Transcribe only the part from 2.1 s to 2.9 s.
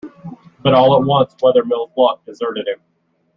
deserted him.